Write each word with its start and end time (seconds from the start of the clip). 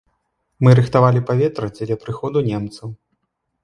Мы 0.67 0.73
рыхтавалі 0.79 1.23
паветра 1.29 1.71
дзеля 1.77 2.01
прыходу 2.07 2.47
немцаў. 2.53 2.87